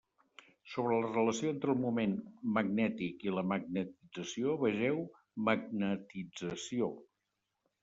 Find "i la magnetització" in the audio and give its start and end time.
3.29-4.57